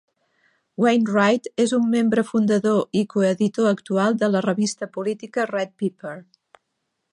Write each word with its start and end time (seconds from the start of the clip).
Wainwright 0.83 1.49
és 1.63 1.73
un 1.79 1.85
membre 1.91 2.23
fundador 2.29 2.81
i 3.03 3.05
coeditor 3.13 3.69
actual 3.73 4.19
de 4.23 4.33
la 4.37 4.43
revista 4.49 4.91
política 4.97 5.49
"Red 5.55 5.77
Pepper". 5.83 6.19